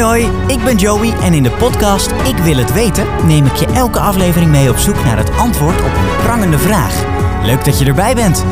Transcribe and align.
Hoi 0.00 0.30
ik 0.46 0.64
ben 0.64 0.76
Joey 0.76 1.12
en 1.22 1.32
in 1.32 1.42
de 1.42 1.50
podcast 1.50 2.10
Ik 2.10 2.36
wil 2.36 2.56
het 2.56 2.72
weten 2.72 3.06
neem 3.26 3.46
ik 3.46 3.54
je 3.54 3.66
elke 3.66 3.98
aflevering 3.98 4.50
mee 4.50 4.70
op 4.70 4.76
zoek 4.76 5.04
naar 5.04 5.16
het 5.16 5.36
antwoord 5.36 5.80
op 5.80 5.84
een 5.84 6.22
prangende 6.22 6.58
vraag. 6.58 7.04
Leuk 7.44 7.64
dat 7.64 7.78
je 7.78 7.84
erbij 7.84 8.14
bent. 8.14 8.44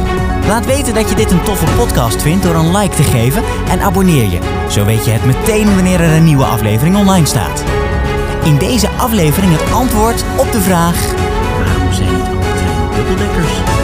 Laat 0.47 0.67
weten 0.67 0.95
dat 0.95 1.09
je 1.09 1.15
dit 1.15 1.31
een 1.31 1.43
toffe 1.43 1.77
podcast 1.77 2.23
vindt 2.23 2.43
door 2.43 2.55
een 2.55 2.77
like 2.77 2.97
te 2.97 3.03
geven 3.03 3.43
en 3.69 3.81
abonneer 3.81 4.31
je. 4.31 4.39
Zo 4.69 4.85
weet 4.85 5.05
je 5.05 5.11
het 5.11 5.25
meteen 5.25 5.75
wanneer 5.75 6.01
er 6.01 6.17
een 6.17 6.25
nieuwe 6.25 6.45
aflevering 6.45 6.97
online 6.97 7.27
staat. 7.27 7.65
In 8.45 8.59
deze 8.59 8.89
aflevering 8.89 9.53
het 9.53 9.73
antwoord 9.73 10.25
op 10.37 10.53
de 10.53 10.61
vraag: 10.61 11.13
waarom 11.65 11.93
zijn 11.93 12.09
alle 12.09 12.39
treinen 12.55 12.95
dubbeldekkers? 12.95 13.78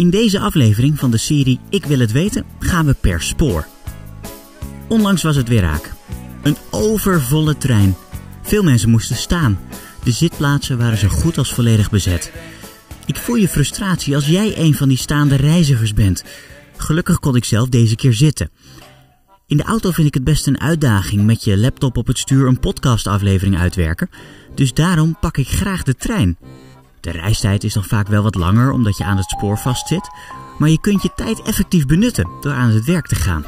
In 0.00 0.10
deze 0.10 0.40
aflevering 0.40 0.98
van 0.98 1.10
de 1.10 1.16
serie 1.16 1.60
Ik 1.68 1.84
wil 1.84 1.98
het 1.98 2.12
weten 2.12 2.44
gaan 2.58 2.86
we 2.86 2.94
per 2.94 3.22
spoor. 3.22 3.66
Onlangs 4.88 5.22
was 5.22 5.36
het 5.36 5.48
weer 5.48 5.60
raak. 5.60 5.92
Een 6.42 6.56
overvolle 6.70 7.56
trein. 7.56 7.96
Veel 8.42 8.62
mensen 8.62 8.90
moesten 8.90 9.16
staan. 9.16 9.58
De 10.04 10.10
zitplaatsen 10.10 10.78
waren 10.78 10.98
zo 10.98 11.08
goed 11.08 11.38
als 11.38 11.54
volledig 11.54 11.90
bezet. 11.90 12.32
Ik 13.06 13.16
voel 13.16 13.36
je 13.36 13.48
frustratie 13.48 14.14
als 14.14 14.26
jij 14.26 14.58
een 14.58 14.74
van 14.74 14.88
die 14.88 14.98
staande 14.98 15.34
reizigers 15.34 15.94
bent. 15.94 16.24
Gelukkig 16.76 17.18
kon 17.18 17.36
ik 17.36 17.44
zelf 17.44 17.68
deze 17.68 17.96
keer 17.96 18.14
zitten. 18.14 18.50
In 19.46 19.56
de 19.56 19.64
auto 19.64 19.90
vind 19.90 20.06
ik 20.06 20.14
het 20.14 20.24
best 20.24 20.46
een 20.46 20.60
uitdaging 20.60 21.24
met 21.24 21.44
je 21.44 21.58
laptop 21.58 21.96
op 21.96 22.06
het 22.06 22.18
stuur 22.18 22.46
een 22.46 22.60
podcastaflevering 22.60 23.58
uitwerken. 23.58 24.10
Dus 24.54 24.74
daarom 24.74 25.16
pak 25.20 25.36
ik 25.36 25.48
graag 25.48 25.82
de 25.82 25.94
trein. 25.94 26.38
De 27.00 27.10
reistijd 27.10 27.64
is 27.64 27.72
dan 27.72 27.84
vaak 27.84 28.08
wel 28.08 28.22
wat 28.22 28.34
langer 28.34 28.72
omdat 28.72 28.96
je 28.96 29.04
aan 29.04 29.16
het 29.16 29.30
spoor 29.30 29.58
vastzit, 29.58 30.10
maar 30.58 30.68
je 30.68 30.80
kunt 30.80 31.02
je 31.02 31.10
tijd 31.14 31.42
effectief 31.42 31.86
benutten 31.86 32.30
door 32.40 32.52
aan 32.52 32.70
het 32.70 32.84
werk 32.84 33.06
te 33.06 33.14
gaan. 33.14 33.44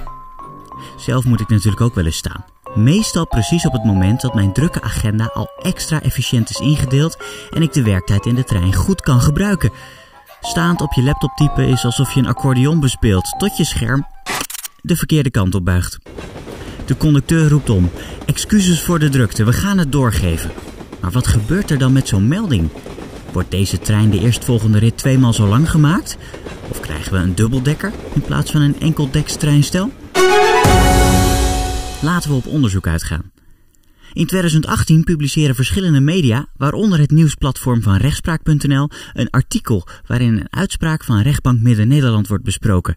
Zelf 0.96 1.24
moet 1.24 1.40
ik 1.40 1.48
natuurlijk 1.48 1.80
ook 1.80 1.94
wel 1.94 2.04
eens 2.04 2.16
staan. 2.16 2.44
Meestal 2.74 3.26
precies 3.26 3.66
op 3.66 3.72
het 3.72 3.84
moment 3.84 4.20
dat 4.20 4.34
mijn 4.34 4.52
drukke 4.52 4.82
agenda 4.82 5.30
al 5.34 5.50
extra 5.62 6.02
efficiënt 6.02 6.50
is 6.50 6.60
ingedeeld 6.60 7.16
en 7.50 7.62
ik 7.62 7.72
de 7.72 7.82
werktijd 7.82 8.26
in 8.26 8.34
de 8.34 8.44
trein 8.44 8.74
goed 8.74 9.00
kan 9.00 9.20
gebruiken. 9.20 9.70
Staand 10.40 10.80
op 10.80 10.92
je 10.92 11.02
laptop 11.02 11.36
typen 11.36 11.68
is 11.68 11.84
alsof 11.84 12.12
je 12.12 12.20
een 12.20 12.26
accordeon 12.26 12.80
bespeelt 12.80 13.34
tot 13.38 13.56
je 13.56 13.64
scherm 13.64 14.06
de 14.82 14.96
verkeerde 14.96 15.30
kant 15.30 15.54
op 15.54 15.64
buigt. 15.64 15.98
De 16.86 16.96
conducteur 16.96 17.48
roept 17.48 17.70
om. 17.70 17.90
Excuses 18.26 18.82
voor 18.82 18.98
de 18.98 19.08
drukte, 19.08 19.44
we 19.44 19.52
gaan 19.52 19.78
het 19.78 19.92
doorgeven. 19.92 20.50
Maar 21.00 21.10
wat 21.10 21.26
gebeurt 21.26 21.70
er 21.70 21.78
dan 21.78 21.92
met 21.92 22.08
zo'n 22.08 22.28
melding? 22.28 22.70
Wordt 23.32 23.50
deze 23.50 23.78
trein 23.78 24.10
de 24.10 24.20
eerstvolgende 24.20 24.78
rit 24.78 24.96
tweemaal 24.96 25.32
zo 25.32 25.46
lang 25.46 25.70
gemaakt? 25.70 26.16
Of 26.68 26.80
krijgen 26.80 27.12
we 27.12 27.18
een 27.18 27.34
dubbeldekker 27.34 27.92
in 28.14 28.20
plaats 28.20 28.50
van 28.50 28.60
een 28.60 28.80
enkeldeksstreinstel? 28.80 29.92
Laten 32.02 32.30
we 32.30 32.36
op 32.36 32.46
onderzoek 32.46 32.86
uitgaan. 32.86 33.30
In 34.12 34.26
2018 34.26 35.04
publiceren 35.04 35.54
verschillende 35.54 36.00
media, 36.00 36.46
waaronder 36.56 36.98
het 36.98 37.10
nieuwsplatform 37.10 37.82
van 37.82 37.96
rechtspraak.nl, 37.96 38.88
een 39.12 39.30
artikel 39.30 39.86
waarin 40.06 40.36
een 40.36 40.46
uitspraak 40.50 41.04
van 41.04 41.20
rechtbank 41.20 41.60
Midden-Nederland 41.60 42.28
wordt 42.28 42.44
besproken. 42.44 42.94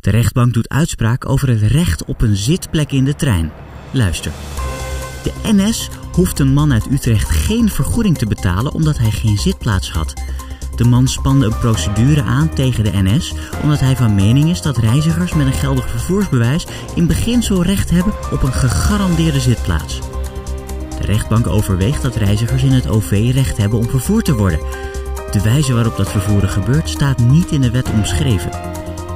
De 0.00 0.10
rechtbank 0.10 0.54
doet 0.54 0.68
uitspraak 0.68 1.28
over 1.28 1.48
het 1.48 1.62
recht 1.62 2.04
op 2.04 2.22
een 2.22 2.36
zitplek 2.36 2.92
in 2.92 3.04
de 3.04 3.14
trein. 3.14 3.52
Luister. 3.90 4.32
De 5.22 5.32
NS 5.42 5.88
hoeft 6.18 6.38
een 6.38 6.52
man 6.52 6.72
uit 6.72 6.90
Utrecht 6.90 7.30
geen 7.30 7.68
vergoeding 7.68 8.18
te 8.18 8.26
betalen 8.26 8.72
omdat 8.72 8.98
hij 8.98 9.10
geen 9.10 9.38
zitplaats 9.38 9.90
had. 9.90 10.12
De 10.76 10.84
man 10.84 11.08
spande 11.08 11.46
een 11.46 11.58
procedure 11.58 12.22
aan 12.22 12.54
tegen 12.54 12.84
de 12.84 12.90
NS 12.92 13.34
omdat 13.62 13.80
hij 13.80 13.96
van 13.96 14.14
mening 14.14 14.50
is 14.50 14.62
dat 14.62 14.76
reizigers 14.76 15.34
met 15.34 15.46
een 15.46 15.52
geldig 15.52 15.90
vervoersbewijs 15.90 16.66
in 16.94 17.06
beginsel 17.06 17.62
recht 17.62 17.90
hebben 17.90 18.12
op 18.32 18.42
een 18.42 18.52
gegarandeerde 18.52 19.40
zitplaats. 19.40 20.00
De 20.98 21.04
rechtbank 21.04 21.46
overweegt 21.46 22.02
dat 22.02 22.16
reizigers 22.16 22.62
in 22.62 22.72
het 22.72 22.88
OV 22.88 23.30
recht 23.34 23.56
hebben 23.56 23.78
om 23.78 23.88
vervoerd 23.88 24.24
te 24.24 24.36
worden. 24.36 24.60
De 25.30 25.42
wijze 25.42 25.74
waarop 25.74 25.96
dat 25.96 26.10
vervoeren 26.10 26.48
gebeurt 26.48 26.88
staat 26.88 27.18
niet 27.18 27.50
in 27.50 27.60
de 27.60 27.70
wet 27.70 27.90
omschreven. 27.90 28.50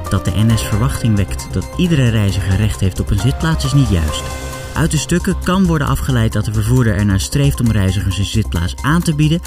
Dat 0.09 0.25
de 0.25 0.31
NS 0.35 0.61
verwachting 0.61 1.15
wekt 1.15 1.47
dat 1.51 1.69
iedere 1.77 2.09
reiziger 2.09 2.55
recht 2.55 2.79
heeft 2.79 2.99
op 2.99 3.09
een 3.09 3.19
zitplaats 3.19 3.65
is 3.65 3.73
niet 3.73 3.89
juist. 3.89 4.23
Uit 4.73 4.91
de 4.91 4.97
stukken 4.97 5.39
kan 5.43 5.65
worden 5.65 5.87
afgeleid 5.87 6.33
dat 6.33 6.45
de 6.45 6.53
vervoerder 6.53 6.95
ernaar 6.95 7.19
streeft 7.19 7.59
om 7.59 7.71
reizigers 7.71 8.17
een 8.17 8.25
zitplaats 8.25 8.75
aan 8.75 9.01
te 9.01 9.15
bieden, 9.15 9.41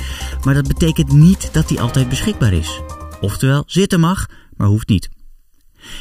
maar 0.45 0.55
dat 0.55 0.69
betekent 0.69 1.13
niet 1.13 1.53
dat 1.53 1.69
die 1.69 1.81
altijd 1.81 2.09
beschikbaar 2.09 2.53
is. 2.53 2.81
Oftewel, 3.21 3.63
zitten 3.67 4.01
mag, 4.01 4.27
maar 4.57 4.69
hoeft 4.69 4.89
niet. 4.89 5.09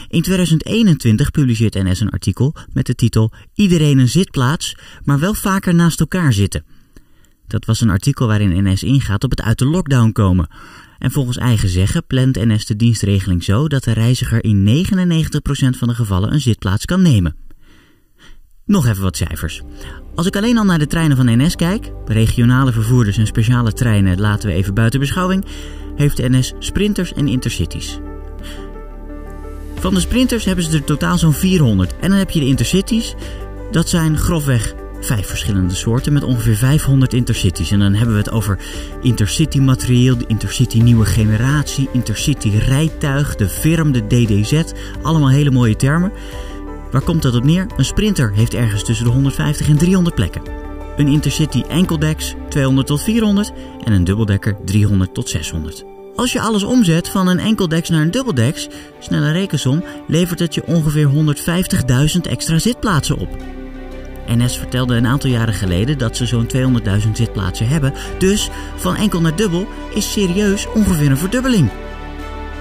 In 0.08 0.22
2021 0.22 1.31
publiceert 1.31 1.74
NS 1.74 2.00
een 2.00 2.09
artikel 2.09 2.56
met 2.74 2.86
de 2.86 2.96
titel 2.96 3.31
Iedereen 3.53 3.97
een 3.97 4.09
zitplaats, 4.09 4.75
maar 5.03 5.19
wel 5.19 5.34
vaker 5.34 5.75
naast 5.75 6.00
elkaar 6.00 6.34
zitten. 6.34 6.66
Dat 7.47 7.66
was 7.66 7.81
een 7.81 7.90
artikel 7.90 8.28
waarin 8.28 8.63
NS 8.63 8.84
ingaat 8.84 9.24
op 9.24 9.30
het 9.30 9.42
uit 9.42 9.59
de 9.59 9.66
lockdown 9.66 10.12
komen. 10.12 10.47
En 10.97 11.12
volgens 11.12 11.38
eigen 11.38 11.69
zeggen 11.69 12.06
plant 12.07 12.36
NS 12.36 12.66
de 12.66 12.75
dienstregeling 12.75 13.44
zo 13.44 13.68
dat 13.68 13.84
de 13.84 13.92
reiziger 13.92 14.44
in 14.44 14.86
99% 14.86 15.78
van 15.78 15.88
de 15.88 15.96
gevallen 15.96 16.34
een 16.34 16.42
zitplaats 16.42 16.86
kan 16.86 17.02
nemen. 17.02 17.44
Nog 18.65 18.87
even 18.87 19.03
wat 19.03 19.17
cijfers. 19.17 19.61
Als 20.15 20.27
ik 20.27 20.35
alleen 20.35 20.57
al 20.57 20.63
naar 20.63 20.79
de 20.79 20.87
treinen 20.87 21.17
van 21.17 21.43
NS 21.43 21.55
kijk, 21.55 21.91
regionale 22.05 22.71
vervoerders 22.71 23.17
en 23.17 23.27
speciale 23.27 23.73
treinen 23.73 24.19
laten 24.19 24.49
we 24.49 24.55
even 24.55 24.73
buiten 24.73 24.99
beschouwing, 24.99 25.45
heeft 25.95 26.17
de 26.17 26.29
NS 26.29 26.53
sprinters 26.59 27.13
en 27.13 27.27
intercities. 27.27 27.99
Van 29.75 29.93
de 29.93 29.99
sprinters 29.99 30.45
hebben 30.45 30.65
ze 30.65 30.77
er 30.77 30.83
totaal 30.83 31.17
zo'n 31.17 31.33
400. 31.33 31.95
En 31.99 32.09
dan 32.09 32.17
heb 32.17 32.29
je 32.29 32.39
de 32.39 32.45
intercities. 32.45 33.15
Dat 33.71 33.89
zijn 33.89 34.17
grofweg 34.17 34.73
vijf 34.99 35.27
verschillende 35.27 35.73
soorten 35.73 36.13
met 36.13 36.23
ongeveer 36.23 36.55
500 36.55 37.13
intercities. 37.13 37.71
En 37.71 37.79
dan 37.79 37.93
hebben 37.93 38.15
we 38.15 38.21
het 38.21 38.31
over 38.31 38.59
intercity 39.01 39.59
materieel, 39.59 40.17
de 40.17 40.27
intercity 40.27 40.81
nieuwe 40.81 41.05
generatie, 41.05 41.89
intercity 41.91 42.49
rijtuig, 42.49 43.35
de 43.35 43.49
firm, 43.49 43.91
de 43.91 44.07
DDZ. 44.07 44.61
Allemaal 45.01 45.29
hele 45.29 45.51
mooie 45.51 45.75
termen. 45.75 46.11
Waar 46.91 47.01
komt 47.01 47.22
dat 47.22 47.35
op 47.35 47.44
neer? 47.44 47.68
Een 47.78 47.85
sprinter 47.85 48.34
heeft 48.34 48.53
ergens 48.53 48.84
tussen 48.84 49.06
de 49.06 49.12
150 49.12 49.69
en 49.69 49.78
300 49.78 50.16
plekken. 50.16 50.41
Een 50.97 51.07
intercity 51.07 51.63
enkeldeks 51.68 52.35
200 52.50 52.88
tot 52.88 53.01
400 53.01 53.51
en 53.84 53.91
een 53.94 54.03
dubbeldekker 54.03 54.57
300 54.66 55.13
tot 55.13 55.29
600. 55.29 55.85
Als 56.16 56.31
je 56.31 56.41
alles 56.41 56.63
omzet 56.63 57.09
van 57.09 57.28
een 57.28 57.40
enkeldeks 57.40 57.90
naar 57.90 58.01
een 58.01 58.12
dubbeldeks, 58.12 58.68
snelle 59.00 59.31
rekensom, 59.31 59.84
levert 60.07 60.40
het 60.40 60.53
je 60.53 60.66
ongeveer 60.66 61.09
150.000 62.16 62.22
extra 62.22 62.59
zitplaatsen 62.59 63.18
op. 63.18 63.29
NS 64.28 64.57
vertelde 64.57 64.95
een 64.95 65.07
aantal 65.07 65.29
jaren 65.29 65.53
geleden 65.53 65.97
dat 65.97 66.18
ze 66.18 66.25
zo'n 66.25 66.47
200.000 66.56 67.12
zitplaatsen 67.13 67.68
hebben, 67.68 67.94
dus 68.18 68.50
van 68.75 68.95
enkel 68.95 69.22
naar 69.22 69.35
dubbel 69.35 69.68
is 69.94 70.12
serieus 70.12 70.68
ongeveer 70.74 71.09
een 71.09 71.18
verdubbeling. 71.18 71.69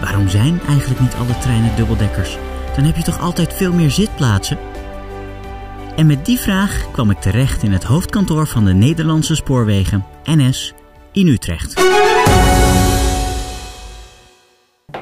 Waarom 0.01 0.29
zijn 0.29 0.61
eigenlijk 0.69 1.01
niet 1.01 1.15
alle 1.15 1.39
treinen 1.39 1.77
dubbeldekkers? 1.77 2.39
Dan 2.75 2.85
heb 2.85 2.97
je 2.97 3.03
toch 3.03 3.21
altijd 3.21 3.53
veel 3.53 3.73
meer 3.73 3.91
zitplaatsen? 3.91 4.59
En 5.97 6.07
met 6.07 6.27
die 6.27 6.39
vraag 6.39 6.91
kwam 6.93 7.11
ik 7.11 7.21
terecht 7.21 7.63
in 7.63 7.73
het 7.73 7.85
hoofdkantoor 7.85 8.47
van 8.47 8.65
de 8.65 8.73
Nederlandse 8.73 9.35
Spoorwegen, 9.35 10.05
NS, 10.25 10.75
in 11.13 11.27
Utrecht. 11.27 11.83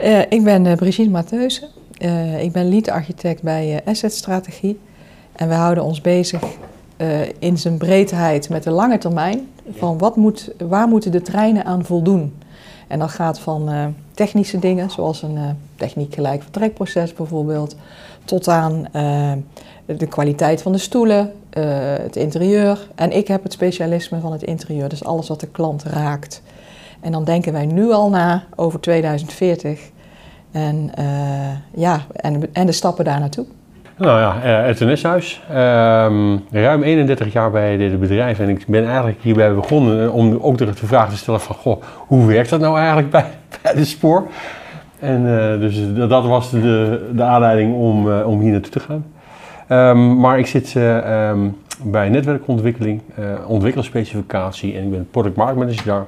Uh, 0.03 0.21
ik 0.21 0.45
ben 0.45 0.65
uh, 0.65 0.75
Brigitte 0.75 1.11
Matheusen. 1.11 1.69
Uh, 1.99 2.43
ik 2.43 2.53
ben 2.53 2.69
lead-architect 2.69 3.43
bij 3.43 3.81
Asset 3.85 4.13
Strategie. 4.13 4.79
En 5.33 5.49
we 5.49 5.55
houden 5.55 5.85
ons 5.85 6.01
bezig 6.01 6.43
in 7.39 7.59
zijn 7.59 7.79
breedheid 7.79 8.49
met 8.49 8.63
de 8.63 8.71
lange 8.71 8.99
termijn. 8.99 9.49
Van 9.71 9.99
wat 9.99 10.17
moet, 10.17 10.51
waar 10.59 10.89
moeten 10.89 11.11
de 11.11 11.23
treinen 11.23 11.65
aan 11.65 11.85
voldoen? 11.85 12.33
En 12.93 12.99
dat 12.99 13.11
gaat 13.11 13.39
van 13.39 13.95
technische 14.15 14.59
dingen, 14.59 14.91
zoals 14.91 15.23
een 15.23 15.39
techniek 15.77 16.15
gelijk 16.15 16.43
vertrekproces 16.43 17.13
bijvoorbeeld, 17.13 17.77
tot 18.25 18.49
aan 18.49 18.87
de 19.87 20.07
kwaliteit 20.09 20.63
van 20.63 20.73
de 20.73 20.79
stoelen, 20.79 21.33
het 22.01 22.17
interieur. 22.17 22.89
En 22.95 23.17
ik 23.17 23.29
heb 23.29 23.43
het 23.43 23.53
specialisme 23.53 24.21
van 24.21 24.33
het 24.33 24.43
interieur, 24.43 24.89
dus 24.89 25.05
alles 25.05 25.29
wat 25.29 25.41
de 25.41 25.47
klant 25.47 25.83
raakt. 25.83 26.43
En 27.01 27.13
dan 27.13 27.25
denken 27.25 27.53
wij 27.53 27.67
nu 27.67 27.93
al 27.93 28.09
na 28.09 28.45
over 28.57 28.81
2040 28.81 29.91
en, 30.51 30.91
uh, 30.99 31.05
ja, 31.75 32.07
en, 32.13 32.55
en 32.55 32.67
de 32.67 32.73
stappen 32.73 33.05
daar 33.05 33.21
naartoe. 33.21 33.47
Nou 34.03 34.21
ja, 34.21 34.61
uh, 34.61 34.67
het 34.67 34.81
NS-huis. 34.81 35.43
Um, 35.51 36.45
ruim 36.51 36.83
31 36.83 37.33
jaar 37.33 37.51
bij 37.51 37.77
dit 37.77 38.01
bedrijf 38.01 38.39
en 38.39 38.49
ik 38.49 38.65
ben 38.67 38.87
eigenlijk 38.87 39.19
hierbij 39.21 39.55
begonnen 39.55 40.13
om 40.13 40.39
ook 40.41 40.59
de 40.59 40.75
vraag 40.75 41.11
te 41.11 41.17
stellen 41.17 41.41
van, 41.41 41.55
goh, 41.55 41.83
hoe 41.97 42.27
werkt 42.27 42.51
dat 42.51 42.61
nou 42.61 42.79
eigenlijk 42.79 43.11
bij, 43.11 43.25
bij 43.63 43.75
de 43.75 43.85
spoor? 43.85 44.27
En 44.99 45.23
uh, 45.23 45.61
dus 45.61 45.95
dat 46.09 46.27
was 46.27 46.51
de, 46.51 47.11
de 47.15 47.23
aanleiding 47.23 47.75
om, 47.75 48.13
om 48.13 48.41
hier 48.41 48.53
naartoe 48.53 48.71
te 48.71 48.81
gaan. 48.81 49.05
Um, 49.69 50.21
maar 50.21 50.39
ik 50.39 50.47
zit 50.47 50.75
um, 50.75 51.57
bij 51.83 52.09
netwerkontwikkeling, 52.09 53.01
ontwikkelspecificatie 53.47 54.77
en 54.77 54.85
ik 54.85 54.91
ben 54.91 55.09
product 55.11 55.37
market 55.37 55.57
manager 55.57 55.85
daar 55.85 56.07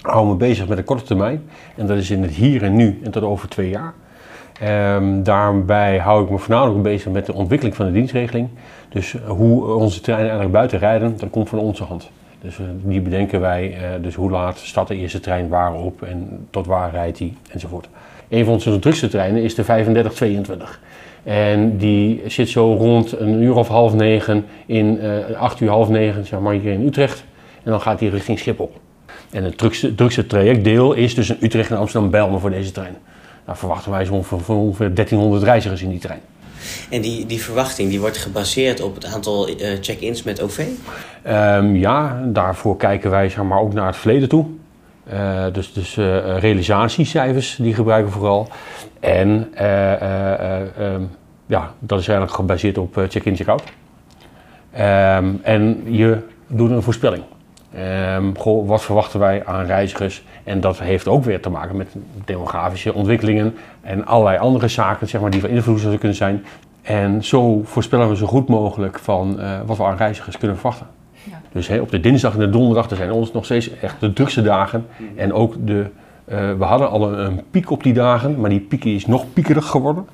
hou 0.00 0.26
me 0.26 0.34
bezig 0.34 0.68
met 0.68 0.76
de 0.76 0.84
korte 0.84 1.04
termijn. 1.04 1.42
En 1.76 1.86
dat 1.86 1.96
is 1.96 2.10
in 2.10 2.22
het 2.22 2.30
hier 2.30 2.62
en 2.62 2.76
nu 2.76 3.00
en 3.02 3.10
tot 3.10 3.22
over 3.22 3.48
twee 3.48 3.68
jaar. 3.68 3.92
Ehm, 4.60 5.22
daarbij 5.22 5.98
hou 5.98 6.24
ik 6.24 6.30
me 6.30 6.38
voornamelijk 6.38 6.82
bezig 6.82 7.12
met 7.12 7.26
de 7.26 7.34
ontwikkeling 7.34 7.76
van 7.76 7.86
de 7.86 7.92
dienstregeling. 7.92 8.48
Dus 8.88 9.16
hoe 9.26 9.74
onze 9.74 10.00
treinen 10.00 10.26
eigenlijk 10.26 10.56
buiten 10.56 10.78
rijden, 10.78 11.16
dat 11.18 11.30
komt 11.30 11.48
van 11.48 11.58
onze 11.58 11.84
hand. 11.84 12.10
Dus 12.40 12.58
die 12.82 13.00
bedenken 13.00 13.40
wij, 13.40 13.76
dus 14.00 14.14
hoe 14.14 14.30
laat 14.30 14.58
staat 14.58 14.88
de 14.88 14.96
eerste 14.96 15.20
trein 15.20 15.48
waarop 15.48 16.02
en 16.02 16.46
tot 16.50 16.66
waar 16.66 16.90
rijdt 16.90 17.18
die 17.18 17.36
enzovoort. 17.50 17.88
Een 18.28 18.44
van 18.44 18.52
onze 18.52 18.78
drukste 18.78 19.08
treinen 19.08 19.42
is 19.42 19.54
de 19.54 19.62
3522. 19.62 20.80
En 21.22 21.76
die 21.76 22.22
zit 22.26 22.48
zo 22.48 22.74
rond 22.74 23.20
een 23.20 23.42
uur 23.42 23.54
of 23.54 23.68
half 23.68 23.94
negen 23.94 24.44
in 24.66 25.00
acht 25.38 25.60
uur 25.60 25.68
half 25.68 25.88
negen, 25.88 26.26
zeg 26.26 26.40
maar, 26.40 26.52
hier 26.52 26.72
in 26.72 26.86
Utrecht. 26.86 27.24
En 27.62 27.70
dan 27.70 27.80
gaat 27.80 27.98
die 27.98 28.10
richting 28.10 28.38
Schiphol. 28.38 28.72
En 29.30 29.44
het 29.44 29.58
drukste, 29.58 29.94
drukste 29.94 30.26
trajectdeel 30.26 30.92
is 30.92 31.14
tussen 31.14 31.36
Utrecht 31.40 31.70
en 31.70 31.76
Amsterdam-Bijlmer 31.76 32.40
voor 32.40 32.50
deze 32.50 32.70
trein. 32.70 32.96
Nou 33.46 33.58
verwachten 33.58 33.90
wij 33.90 34.04
zo'n 34.04 34.24
ongeveer 34.46 34.94
1300 34.94 35.42
reizigers 35.42 35.82
in 35.82 35.90
die 35.90 35.98
trein. 35.98 36.20
En 36.90 37.00
die, 37.00 37.26
die 37.26 37.42
verwachting 37.42 37.90
die 37.90 38.00
wordt 38.00 38.16
gebaseerd 38.16 38.80
op 38.80 38.94
het 38.94 39.04
aantal 39.04 39.48
uh, 39.48 39.54
check-ins 39.80 40.22
met 40.22 40.42
OV? 40.42 40.66
Um, 41.26 41.76
ja, 41.76 42.22
daarvoor 42.26 42.76
kijken 42.76 43.10
wij 43.10 43.28
zeg 43.28 43.44
maar, 43.44 43.60
ook 43.60 43.72
naar 43.72 43.86
het 43.86 43.96
verleden 43.96 44.28
toe. 44.28 44.46
Uh, 45.12 45.44
dus 45.52 45.72
dus 45.72 45.96
uh, 45.96 46.38
realisatiecijfers 46.38 47.56
die 47.60 47.74
gebruiken 47.74 48.12
we 48.12 48.18
vooral. 48.18 48.48
En 49.00 49.28
um, 50.78 51.10
ja, 51.46 51.74
dat 51.78 52.00
is 52.00 52.08
eigenlijk 52.08 52.36
gebaseerd 52.36 52.78
op 52.78 53.06
check-in, 53.08 53.36
check-out. 53.36 53.62
Um, 54.74 55.40
en 55.42 55.82
je 55.84 56.18
doet 56.46 56.70
een 56.70 56.82
voorspelling. 56.82 57.22
Goh, 58.36 58.68
wat 58.68 58.82
verwachten 58.82 59.20
wij 59.20 59.46
aan 59.46 59.66
reizigers? 59.66 60.22
En 60.44 60.60
dat 60.60 60.78
heeft 60.78 61.08
ook 61.08 61.24
weer 61.24 61.40
te 61.40 61.50
maken 61.50 61.76
met 61.76 61.94
demografische 62.24 62.94
ontwikkelingen 62.94 63.54
en 63.80 64.06
allerlei 64.06 64.38
andere 64.38 64.68
zaken 64.68 65.08
zeg 65.08 65.20
maar, 65.20 65.30
die 65.30 65.40
van 65.40 65.50
invloed 65.50 65.78
zouden 65.78 65.98
kunnen 65.98 66.16
zijn. 66.16 66.44
En 66.82 67.24
zo 67.24 67.60
voorspellen 67.64 68.08
we 68.08 68.16
zo 68.16 68.26
goed 68.26 68.48
mogelijk 68.48 68.98
van 68.98 69.36
uh, 69.38 69.60
wat 69.66 69.76
we 69.76 69.84
aan 69.84 69.96
reizigers 69.96 70.38
kunnen 70.38 70.56
verwachten. 70.56 70.86
Ja. 71.12 71.40
Dus 71.52 71.68
op 71.68 71.90
de 71.90 72.00
dinsdag 72.00 72.32
en 72.32 72.38
de 72.38 72.50
donderdag 72.50 72.88
zijn 72.96 73.12
ons 73.12 73.32
nog 73.32 73.44
steeds 73.44 73.78
echt 73.80 74.00
de 74.00 74.12
drukste 74.12 74.42
dagen. 74.42 74.86
En 75.16 75.32
ook 75.32 75.54
de, 75.66 75.86
uh, 76.28 76.52
we 76.58 76.64
hadden 76.64 76.90
al 76.90 77.12
een, 77.12 77.18
een, 77.26 77.42
piek 77.50 77.70
op 77.70 77.82
die 77.82 77.92
dagen, 77.92 78.40
maar 78.40 78.50
die 78.50 78.60
piek 78.60 78.84
is 78.84 79.06
nog 79.06 79.24
piekerig 79.32 79.66
geworden. 79.66 80.06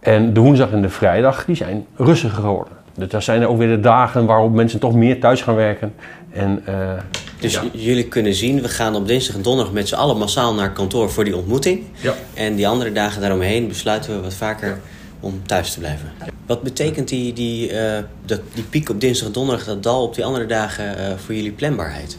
En 0.00 0.32
de 0.32 0.40
woensdag 0.40 0.70
en 0.70 0.82
de 0.82 0.88
vrijdag 0.88 1.44
die 1.44 1.56
zijn 1.56 1.86
rustiger 1.96 2.42
geworden. 2.42 2.72
Dus 2.94 3.08
dat 3.08 3.22
zijn 3.22 3.46
ook 3.46 3.58
weer 3.58 3.68
de 3.68 3.80
dagen 3.80 4.26
waarop 4.26 4.52
mensen 4.52 4.80
toch 4.80 4.94
meer 4.94 5.20
thuis 5.20 5.42
gaan 5.42 5.54
werken. 5.54 5.94
En, 6.36 6.62
uh, 6.68 6.92
dus 7.40 7.52
ja. 7.52 7.62
jullie 7.72 8.08
kunnen 8.08 8.34
zien, 8.34 8.62
we 8.62 8.68
gaan 8.68 8.94
op 8.94 9.06
dinsdag 9.06 9.36
en 9.36 9.42
donderdag 9.42 9.74
met 9.74 9.88
z'n 9.88 9.94
allen 9.94 10.18
massaal 10.18 10.54
naar 10.54 10.72
kantoor 10.72 11.10
voor 11.10 11.24
die 11.24 11.36
ontmoeting. 11.36 11.82
Ja. 12.00 12.14
En 12.34 12.54
die 12.54 12.68
andere 12.68 12.92
dagen 12.92 13.20
daaromheen 13.20 13.68
besluiten 13.68 14.14
we 14.16 14.20
wat 14.22 14.34
vaker 14.34 14.68
ja. 14.68 14.78
om 15.20 15.42
thuis 15.46 15.72
te 15.72 15.78
blijven. 15.78 16.12
Wat 16.46 16.62
betekent 16.62 17.08
die, 17.08 17.32
die, 17.32 17.72
uh, 17.72 17.98
dat, 18.24 18.40
die 18.54 18.64
piek 18.64 18.88
op 18.88 19.00
dinsdag 19.00 19.26
en 19.26 19.32
donderdag, 19.32 19.64
dat 19.64 19.82
dal 19.82 20.02
op 20.02 20.14
die 20.14 20.24
andere 20.24 20.46
dagen 20.46 20.84
uh, 20.84 21.16
voor 21.16 21.34
jullie 21.34 21.52
planbaarheid? 21.52 22.18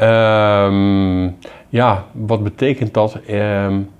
Um, 0.00 1.36
ja, 1.68 2.06
wat 2.12 2.42
betekent 2.42 2.94
dat? 2.94 3.16
Um, 3.30 3.90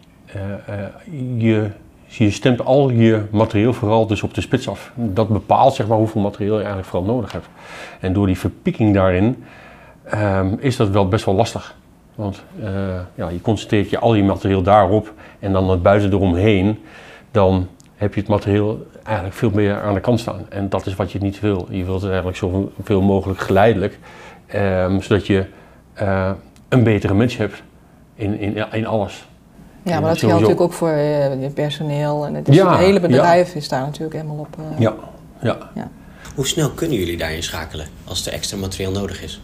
je 1.36 1.70
je 2.08 2.30
stemt 2.30 2.64
al 2.64 2.90
je 2.90 3.22
materieel 3.30 3.72
vooral 3.72 4.06
dus 4.06 4.22
op 4.22 4.34
de 4.34 4.40
spits 4.40 4.68
af. 4.68 4.92
Dat 4.94 5.28
bepaalt 5.28 5.74
zeg 5.74 5.86
maar, 5.86 5.98
hoeveel 5.98 6.20
materieel 6.20 6.54
je 6.54 6.64
eigenlijk 6.64 6.88
vooral 6.88 7.14
nodig 7.14 7.32
hebt. 7.32 7.48
En 8.00 8.12
door 8.12 8.26
die 8.26 8.38
verpikking 8.38 8.94
daarin 8.94 9.44
um, 10.14 10.56
is 10.60 10.76
dat 10.76 10.88
wel 10.88 11.08
best 11.08 11.24
wel 11.24 11.34
lastig. 11.34 11.76
Want 12.14 12.42
uh, 12.60 12.68
ja, 13.14 13.28
je 13.28 13.40
concentreert 13.40 13.90
je 13.90 13.98
al 13.98 14.14
je 14.14 14.24
materieel 14.24 14.62
daarop 14.62 15.12
en 15.38 15.52
dan 15.52 15.70
het 15.70 15.82
buiten 15.82 16.12
eromheen. 16.12 16.78
Dan 17.30 17.68
heb 17.96 18.14
je 18.14 18.20
het 18.20 18.28
materieel 18.28 18.86
eigenlijk 19.02 19.36
veel 19.36 19.50
meer 19.50 19.80
aan 19.80 19.94
de 19.94 20.00
kant 20.00 20.20
staan. 20.20 20.46
En 20.48 20.68
dat 20.68 20.86
is 20.86 20.94
wat 20.94 21.12
je 21.12 21.18
niet 21.18 21.40
wil. 21.40 21.66
Je 21.70 21.84
wilt 21.84 22.00
het 22.00 22.10
eigenlijk 22.10 22.38
zoveel 22.38 23.02
mogelijk 23.02 23.40
geleidelijk. 23.40 23.98
Um, 24.54 25.02
zodat 25.02 25.26
je 25.26 25.46
uh, 26.02 26.30
een 26.68 26.82
betere 26.82 27.14
mens 27.14 27.36
hebt 27.36 27.62
in, 28.14 28.38
in, 28.38 28.72
in 28.72 28.86
alles. 28.86 29.27
Ja, 29.88 30.00
maar 30.00 30.08
dat 30.08 30.18
geldt 30.18 30.34
natuurlijk 30.34 30.60
ook 30.60 30.72
voor 30.72 30.92
uh, 30.92 31.52
personeel. 31.54 32.26
En 32.26 32.34
het, 32.34 32.48
is 32.48 32.54
ja, 32.54 32.70
het 32.70 32.78
hele 32.78 33.00
bedrijf 33.00 33.52
ja. 33.52 33.58
is 33.58 33.68
daar 33.68 33.80
natuurlijk 33.80 34.14
helemaal 34.14 34.38
op. 34.38 34.56
Uh, 34.58 34.78
ja. 34.78 34.94
Ja. 35.40 35.56
ja. 35.74 35.90
Hoe 36.34 36.46
snel 36.46 36.70
kunnen 36.70 36.96
jullie 36.96 37.16
daarin 37.16 37.42
schakelen 37.42 37.86
als 38.04 38.26
er 38.26 38.32
extra 38.32 38.56
materieel 38.56 38.92
nodig 38.92 39.22
is? 39.22 39.40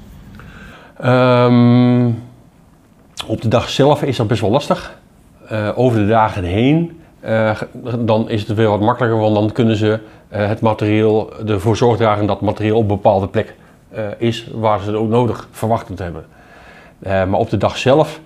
Um, 1.05 2.23
op 3.27 3.43
de 3.43 3.49
dag 3.49 3.69
zelf 3.69 4.03
is 4.03 4.17
dat 4.17 4.27
best 4.27 4.41
wel 4.41 4.51
lastig. 4.51 4.99
Uh, 5.53 5.71
over 5.75 5.99
de 5.99 6.07
dagen 6.07 6.45
heen 6.45 6.99
dan 7.99 8.29
is 8.29 8.47
het 8.47 8.57
weer 8.57 8.69
wat 8.69 8.81
makkelijker, 8.81 9.21
want 9.21 9.35
dan 9.35 9.53
kunnen 9.53 9.77
ze 9.77 9.99
het 10.29 10.61
materieel 10.61 11.33
ervoor 11.47 11.77
zorg 11.77 11.97
dragen 11.97 12.27
dat 12.27 12.37
het 12.37 12.45
materieel 12.45 12.77
op 12.77 12.83
een 12.83 12.89
bepaalde 12.89 13.29
plek 13.29 13.55
is 14.19 14.49
waar 14.55 14.81
ze 14.81 14.87
het 14.87 14.97
ook 14.97 15.09
nodig 15.09 15.49
verwachten 15.51 15.95
te 15.95 16.03
hebben. 16.03 16.25
maar 17.01 17.41
op 17.41 17.51
de 17.51 17.57
dag 17.57 17.77
zelf 17.77 18.21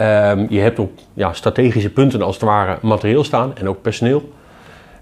Um, 0.00 0.46
je 0.48 0.60
hebt 0.60 0.78
op 0.78 0.90
ja, 1.12 1.32
strategische 1.32 1.90
punten 1.90 2.22
als 2.22 2.34
het 2.34 2.44
ware 2.44 2.78
materieel 2.82 3.24
staan 3.24 3.56
en 3.56 3.68
ook 3.68 3.82
personeel. 3.82 4.32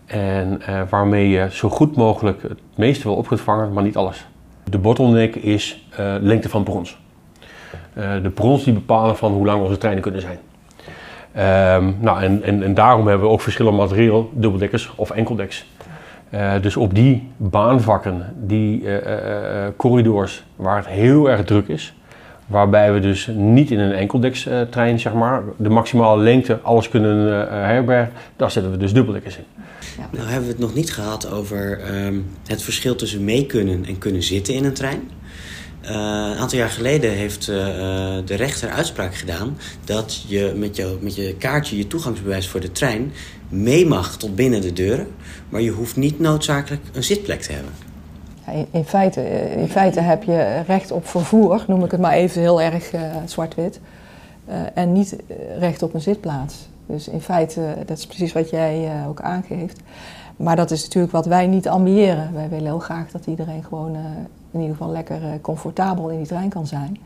En 0.06 0.62
uh, 0.68 0.80
waarmee 0.88 1.28
je 1.28 1.46
zo 1.50 1.68
goed 1.68 1.96
mogelijk 1.96 2.42
het 2.42 2.58
meeste 2.74 3.08
wel 3.08 3.16
op 3.16 3.26
kunt 3.26 3.40
vangen, 3.40 3.72
maar 3.72 3.82
niet 3.82 3.96
alles. 3.96 4.26
De 4.64 4.78
bottleneck 4.78 5.34
is 5.34 5.86
uh, 6.00 6.14
lengte 6.20 6.48
van 6.48 6.62
brons. 6.62 6.98
Uh, 7.98 8.22
de 8.22 8.30
brons 8.30 8.64
die 8.64 8.72
bepalen 8.72 9.16
van 9.16 9.32
hoe 9.32 9.46
lang 9.46 9.62
onze 9.62 9.78
treinen 9.78 10.02
kunnen 10.02 10.20
zijn. 10.20 10.38
Um, 11.76 11.96
nou, 12.00 12.22
en, 12.22 12.62
en, 12.62 12.74
daarom 12.74 13.06
hebben 13.06 13.26
we 13.26 13.32
ook 13.32 13.40
verschillend 13.40 13.76
materieel, 13.76 14.30
dubbeldekkers 14.32 14.92
of 14.96 15.10
enkeldeks. 15.10 15.66
dus 16.60 16.76
op 16.76 16.94
die 16.94 17.28
baanvakken, 17.36 18.34
die 18.36 18.84
corridors 19.76 20.44
waar 20.56 20.76
het 20.76 20.86
heel 20.86 21.30
erg 21.30 21.44
druk 21.44 21.68
is, 21.68 21.94
Waarbij 22.52 22.92
we 22.92 23.00
dus 23.00 23.30
niet 23.34 23.70
in 23.70 23.78
een 23.78 23.92
enkeldekstrein, 23.92 25.00
zeg 25.00 25.12
maar, 25.12 25.42
de 25.56 25.68
maximale 25.68 26.22
lengte, 26.22 26.60
alles 26.60 26.88
kunnen 26.88 27.28
uh, 27.28 27.50
herbergen. 27.50 28.12
Daar 28.36 28.50
zetten 28.50 28.72
we 28.72 28.78
dus 28.78 28.92
dubbeldekkers 28.92 29.36
in. 29.36 29.44
Ja. 29.98 30.08
Nou 30.10 30.24
hebben 30.24 30.46
we 30.46 30.52
het 30.52 30.62
nog 30.62 30.74
niet 30.74 30.92
gehad 30.92 31.30
over 31.30 31.80
um, 32.04 32.26
het 32.46 32.62
verschil 32.62 32.94
tussen 32.94 33.24
mee 33.24 33.46
kunnen 33.46 33.84
en 33.84 33.98
kunnen 33.98 34.22
zitten 34.22 34.54
in 34.54 34.64
een 34.64 34.72
trein. 34.72 35.10
Uh, 35.82 35.90
een 35.90 36.36
aantal 36.36 36.58
jaar 36.58 36.70
geleden 36.70 37.10
heeft 37.10 37.48
uh, 37.48 37.56
de 38.24 38.34
rechter 38.34 38.68
uitspraak 38.70 39.14
gedaan 39.14 39.58
dat 39.84 40.24
je 40.28 40.52
met, 40.56 40.76
jou, 40.76 40.96
met 41.00 41.14
je 41.14 41.34
kaartje, 41.38 41.76
je 41.76 41.86
toegangsbewijs 41.86 42.48
voor 42.48 42.60
de 42.60 42.72
trein, 42.72 43.12
mee 43.48 43.86
mag 43.86 44.16
tot 44.16 44.34
binnen 44.34 44.60
de 44.60 44.72
deuren, 44.72 45.06
maar 45.48 45.60
je 45.60 45.70
hoeft 45.70 45.96
niet 45.96 46.18
noodzakelijk 46.18 46.82
een 46.92 47.04
zitplek 47.04 47.42
te 47.42 47.52
hebben. 47.52 47.91
In, 48.46 48.66
in, 48.70 48.84
feite, 48.84 49.20
eh, 49.20 49.56
in 49.56 49.68
feite 49.68 50.00
heb 50.00 50.22
je 50.22 50.60
recht 50.66 50.90
op 50.90 51.06
vervoer, 51.06 51.64
noem 51.66 51.84
ik 51.84 51.90
het 51.90 52.00
maar 52.00 52.12
even 52.12 52.40
heel 52.40 52.62
erg 52.62 52.92
uh, 52.92 53.00
zwart-wit, 53.24 53.80
uh, 54.48 54.54
en 54.74 54.92
niet 54.92 55.16
recht 55.58 55.82
op 55.82 55.94
een 55.94 56.00
zitplaats. 56.00 56.68
Dus 56.86 57.08
in 57.08 57.20
feite, 57.20 57.74
dat 57.86 57.98
is 57.98 58.06
precies 58.06 58.32
wat 58.32 58.50
jij 58.50 58.84
uh, 58.84 59.08
ook 59.08 59.20
aangeeft. 59.20 59.80
Maar 60.36 60.56
dat 60.56 60.70
is 60.70 60.82
natuurlijk 60.82 61.12
wat 61.12 61.26
wij 61.26 61.46
niet 61.46 61.68
ambiëren. 61.68 62.30
Wij 62.34 62.48
willen 62.48 62.64
heel 62.64 62.78
graag 62.78 63.10
dat 63.10 63.26
iedereen 63.26 63.64
gewoon 63.64 63.96
in 64.50 64.60
ieder 64.60 64.76
geval 64.76 64.92
lekker 64.92 65.20
comfortabel 65.40 66.08
in 66.08 66.16
die 66.16 66.26
trein 66.26 66.48
kan 66.48 66.66
zijn. 66.66 66.98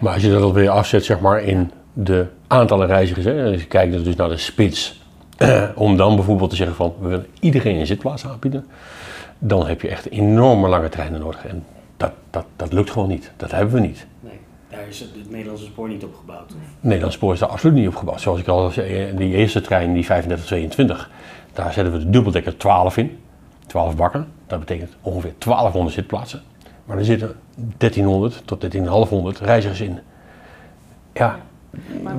Maar 0.00 0.12
als 0.12 0.22
je 0.22 0.30
dat 0.30 0.52
weer 0.52 0.70
afzet 0.70 1.04
zeg 1.04 1.20
maar, 1.20 1.42
in 1.42 1.70
de 1.92 2.26
aantallen 2.46 2.86
reizigers, 2.86 3.24
hè, 3.24 3.44
als 3.44 3.60
je 3.60 3.66
kijkt 3.66 4.04
dus 4.04 4.16
naar 4.16 4.28
de 4.28 4.36
spits, 4.36 5.02
om 5.74 5.96
dan 5.96 6.14
bijvoorbeeld 6.14 6.50
te 6.50 6.56
zeggen 6.56 6.76
van 6.76 6.94
we 7.00 7.08
willen 7.08 7.26
iedereen 7.40 7.76
een 7.76 7.86
zitplaats 7.86 8.26
aanbieden 8.26 8.64
dan 9.42 9.66
heb 9.66 9.80
je 9.80 9.88
echt 9.88 10.10
enorme 10.10 10.68
lange 10.68 10.88
treinen 10.88 11.20
nodig. 11.20 11.46
En 11.46 11.64
dat, 11.96 12.12
dat, 12.30 12.44
dat 12.56 12.72
lukt 12.72 12.90
gewoon 12.90 13.08
niet. 13.08 13.32
Dat 13.36 13.50
hebben 13.50 13.74
we 13.74 13.80
niet. 13.80 14.06
Nee, 14.20 14.40
daar 14.68 14.88
is 14.88 15.00
het, 15.00 15.08
het 15.14 15.30
Nederlandse 15.30 15.64
spoor 15.64 15.88
niet 15.88 16.04
op 16.04 16.14
gebouwd. 16.14 16.48
Het 16.48 16.58
Nederlandse 16.80 17.18
spoor 17.18 17.32
is 17.32 17.38
daar 17.38 17.48
absoluut 17.48 17.76
niet 17.76 17.88
op 17.88 17.96
gebouwd. 17.96 18.20
Zoals 18.20 18.40
ik 18.40 18.48
al 18.48 18.70
zei, 18.70 19.16
die 19.16 19.34
eerste 19.34 19.60
trein, 19.60 19.92
die 19.92 20.04
3522, 20.04 21.10
daar 21.52 21.72
zetten 21.72 21.92
we 21.92 21.98
de 21.98 22.10
dubbeldekker 22.10 22.56
12 22.56 22.96
in. 22.96 23.18
12 23.66 23.96
bakken. 23.96 24.26
Dat 24.46 24.58
betekent 24.58 24.96
ongeveer 25.00 25.34
1200 25.38 25.94
zitplaatsen. 25.94 26.42
Maar 26.84 26.98
er 26.98 27.04
zitten 27.04 27.36
1300 27.76 28.42
tot 28.44 28.60
1300 28.60 29.38
reizigers 29.38 29.80
in. 29.80 29.98
Ja, 31.12 31.38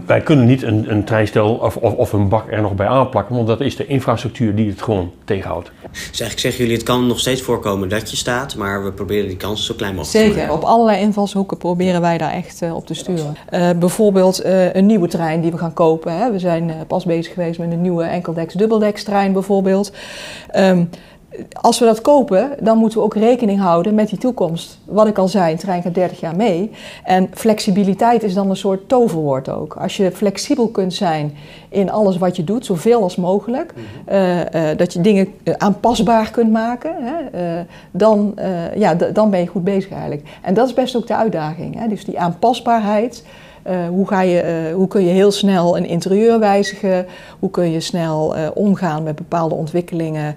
wij 0.05 0.21
kunnen 0.21 0.45
niet 0.45 0.63
een, 0.63 0.91
een 0.91 1.03
treinstel 1.03 1.53
of, 1.53 1.77
of, 1.77 1.93
of, 1.93 2.13
een 2.13 2.29
bak 2.29 2.51
er 2.51 2.61
nog 2.61 2.75
bij 2.75 2.87
aanplakken, 2.87 3.35
want 3.35 3.47
dat 3.47 3.61
is 3.61 3.75
de 3.75 3.85
infrastructuur 3.85 4.55
die 4.55 4.69
het 4.69 4.81
gewoon 4.81 5.11
tegenhoudt. 5.23 5.71
Dus 5.91 6.01
eigenlijk 6.01 6.39
zeggen 6.39 6.61
jullie, 6.61 6.77
het 6.77 6.85
kan 6.85 7.07
nog 7.07 7.19
steeds 7.19 7.41
voorkomen 7.41 7.89
dat 7.89 8.11
je 8.11 8.17
staat, 8.17 8.55
maar 8.55 8.83
we 8.83 8.91
proberen 8.91 9.27
die 9.27 9.37
kans 9.37 9.65
zo 9.65 9.73
klein 9.73 9.95
mogelijk 9.95 10.17
Zeker, 10.17 10.41
te 10.41 10.47
maken. 10.47 10.55
op 10.55 10.63
allerlei 10.63 11.01
invalshoeken 11.01 11.57
proberen 11.57 12.01
wij 12.01 12.17
daar 12.17 12.31
echt 12.31 12.61
uh, 12.61 12.75
op 12.75 12.85
te 12.85 12.93
sturen. 12.93 13.35
Uh, 13.53 13.69
bijvoorbeeld 13.79 14.45
uh, 14.45 14.73
een 14.73 14.85
nieuwe 14.85 15.07
trein 15.07 15.41
die 15.41 15.51
we 15.51 15.57
gaan 15.57 15.73
kopen. 15.73 16.17
Hè. 16.17 16.31
We 16.31 16.39
zijn 16.39 16.73
pas 16.87 17.05
bezig 17.05 17.33
geweest 17.33 17.59
met 17.59 17.71
een 17.71 17.81
nieuwe 17.81 18.03
enkeldeks 18.03 18.53
dubbeldeks 18.53 19.03
trein 19.03 19.33
bijvoorbeeld. 19.33 19.91
Um, 20.55 20.89
als 21.61 21.79
we 21.79 21.85
dat 21.85 22.01
kopen, 22.01 22.51
dan 22.59 22.77
moeten 22.77 22.99
we 22.99 23.05
ook 23.05 23.15
rekening 23.15 23.59
houden 23.59 23.95
met 23.95 24.09
die 24.09 24.17
toekomst. 24.17 24.79
Wat 24.85 25.07
ik 25.07 25.17
al 25.17 25.27
zei, 25.27 25.51
een 25.51 25.57
trein 25.57 25.81
gaat 25.81 25.93
30 25.93 26.19
jaar 26.19 26.35
mee. 26.35 26.71
En 27.03 27.29
flexibiliteit 27.33 28.23
is 28.23 28.33
dan 28.33 28.49
een 28.49 28.55
soort 28.55 28.89
toverwoord 28.89 29.49
ook. 29.49 29.75
Als 29.75 29.97
je 29.97 30.11
flexibel 30.11 30.67
kunt 30.67 30.93
zijn 30.93 31.33
in 31.69 31.91
alles 31.91 32.17
wat 32.17 32.35
je 32.35 32.43
doet, 32.43 32.65
zoveel 32.65 33.01
als 33.01 33.15
mogelijk, 33.15 33.73
eh, 34.05 34.39
dat 34.77 34.93
je 34.93 35.01
dingen 35.01 35.27
eh, 35.43 35.53
aanpasbaar 35.57 36.31
kunt 36.31 36.51
maken, 36.51 36.95
hè, 36.99 37.63
dan, 37.91 38.35
ja, 38.75 38.93
dan 38.93 39.29
ben 39.29 39.39
je 39.39 39.47
goed 39.47 39.63
bezig 39.63 39.91
eigenlijk. 39.91 40.27
En 40.41 40.53
dat 40.53 40.67
is 40.67 40.73
best 40.73 40.95
ook 40.95 41.07
de 41.07 41.15
uitdaging. 41.15 41.79
Hè? 41.79 41.87
Dus 41.87 42.05
die 42.05 42.19
aanpasbaarheid. 42.19 43.23
hoe, 43.89 44.07
ga 44.07 44.21
je, 44.21 44.71
hoe 44.75 44.87
kun 44.87 45.05
je 45.05 45.11
heel 45.11 45.31
snel 45.31 45.77
een 45.77 45.85
interieur 45.85 46.39
wijzigen? 46.39 47.05
Hoe 47.39 47.49
kun 47.49 47.71
je 47.71 47.79
snel 47.79 48.35
omgaan 48.53 49.03
met 49.03 49.15
bepaalde 49.15 49.55
ontwikkelingen? 49.55 50.35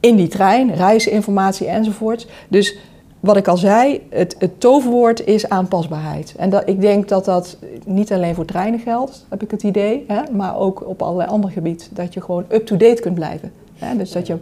In 0.00 0.16
die 0.16 0.28
trein, 0.28 0.74
reisinformatie 0.74 1.66
enzovoort. 1.66 2.26
Dus 2.48 2.76
wat 3.20 3.36
ik 3.36 3.48
al 3.48 3.56
zei, 3.56 4.00
het, 4.10 4.36
het 4.38 4.60
toverwoord 4.60 5.26
is 5.26 5.48
aanpasbaarheid. 5.48 6.34
En 6.36 6.50
dat, 6.50 6.62
ik 6.66 6.80
denk 6.80 7.08
dat 7.08 7.24
dat 7.24 7.56
niet 7.84 8.12
alleen 8.12 8.34
voor 8.34 8.44
treinen 8.44 8.80
geldt, 8.80 9.26
heb 9.28 9.42
ik 9.42 9.50
het 9.50 9.62
idee, 9.62 10.04
hè, 10.08 10.20
maar 10.32 10.56
ook 10.56 10.88
op 10.88 11.02
allerlei 11.02 11.30
andere 11.30 11.52
gebieden. 11.52 11.86
Dat 11.90 12.14
je 12.14 12.20
gewoon 12.20 12.44
up-to-date 12.48 13.00
kunt 13.02 13.14
blijven. 13.14 13.52
Hè, 13.78 13.96
dus 13.96 14.12
dat 14.12 14.26
je 14.26 14.36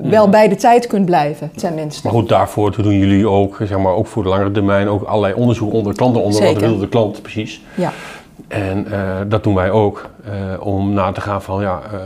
wel 0.00 0.28
bij 0.28 0.48
de 0.48 0.54
tijd 0.54 0.86
kunt 0.86 1.04
blijven, 1.04 1.50
tenminste. 1.56 2.00
Maar 2.04 2.12
goed, 2.12 2.28
daarvoor 2.28 2.82
doen 2.82 2.98
jullie 2.98 3.28
ook, 3.28 3.56
zeg 3.62 3.78
maar, 3.78 3.94
ook 3.94 4.06
voor 4.06 4.22
de 4.22 4.28
langere 4.28 4.50
termijn, 4.50 4.88
ook 4.88 5.02
allerlei 5.02 5.34
onderzoek 5.34 5.72
onder 5.72 5.94
klanten 5.94 6.22
onder. 6.22 6.42
Zeker. 6.42 6.60
Wat 6.60 6.70
wil 6.70 6.78
de 6.78 6.88
klant 6.88 7.22
precies? 7.22 7.62
Ja. 7.74 7.92
En 8.48 8.86
uh, 8.88 9.20
dat 9.28 9.44
doen 9.44 9.54
wij 9.54 9.70
ook, 9.70 10.10
uh, 10.26 10.66
om 10.66 10.92
na 10.92 11.12
te 11.12 11.20
gaan 11.20 11.42
van, 11.42 11.60
ja, 11.60 11.80
uh, 11.92 11.98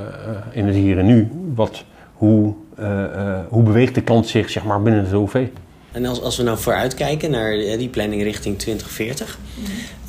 in 0.50 0.66
het 0.66 0.74
hier 0.74 0.98
en 0.98 1.06
nu, 1.06 1.30
wat 1.54 1.84
hoe, 2.16 2.54
uh, 2.80 2.86
uh, 2.86 3.38
hoe 3.48 3.62
beweegt 3.62 3.94
de 3.94 4.02
klant 4.02 4.26
zich 4.26 4.50
zeg 4.50 4.64
maar, 4.64 4.82
binnen 4.82 5.10
de 5.10 5.16
OV? 5.16 5.46
En 5.92 6.06
als, 6.06 6.22
als 6.22 6.36
we 6.36 6.42
nou 6.42 6.58
vooruitkijken 6.58 7.30
naar 7.30 7.50
die 7.56 7.88
planning 7.88 8.22
richting 8.22 8.58
2040. 8.58 9.38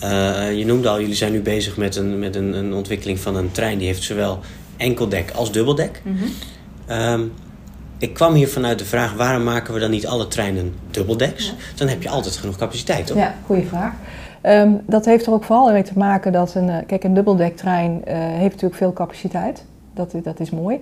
Uh, 0.04 0.58
je 0.58 0.66
noemde 0.66 0.90
al, 0.90 1.00
jullie 1.00 1.16
zijn 1.16 1.32
nu 1.32 1.42
bezig 1.42 1.78
met, 1.78 1.96
een, 1.96 2.20
met 2.20 2.36
een, 2.36 2.54
een 2.54 2.74
ontwikkeling 2.74 3.20
van 3.20 3.36
een 3.36 3.52
trein 3.52 3.78
die 3.78 3.88
heeft 3.88 4.04
zowel 4.04 4.40
enkeldek 4.78 5.32
als 5.32 5.52
dubbeldek. 5.52 6.02
Mm 6.04 6.18
-hmm. 6.88 7.32
ik 7.98 8.14
kwam 8.14 8.34
hier 8.34 8.48
vanuit 8.48 8.80
de 8.80 8.86
vraag, 8.86 9.14
waarom 9.14 9.44
maken 9.44 9.74
we 9.74 9.80
dan 9.80 9.90
niet 9.90 10.08
alle 10.08 10.28
treinen 10.28 10.74
dubbeldeks? 10.92 11.46
Ja. 11.46 11.54
Dan 11.76 11.88
heb 11.88 12.02
je 12.04 12.10
altijd 12.10 12.36
genoeg 12.36 12.58
capaciteit, 12.58 13.08
toch? 13.08 13.18
Ja, 13.18 13.36
goede 13.46 13.66
vraag. 13.66 13.94
Um, 14.44 14.82
dat 14.86 15.06
heeft 15.06 15.26
er 15.26 15.34
ook 15.34 15.44
vooral 15.44 15.72
mee 15.72 15.84
te 15.84 15.98
maken 15.98 16.32
dat 16.32 16.56
een, 16.56 16.86
kijk, 16.86 17.04
een 17.04 17.14
dubbeldek-trein 17.14 17.92
uh, 17.92 18.14
heeft 18.16 18.52
natuurlijk 18.52 18.76
veel 18.76 18.94
capaciteit. 18.94 19.66
Dat, 19.94 20.14
dat 20.24 20.40
is 20.40 20.50
mooi. 20.50 20.80